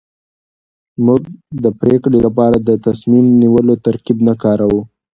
[1.05, 1.21] موږ
[1.63, 4.79] د پرېکړې لپاره د تصميم نيولو ترکيب نه کاروو.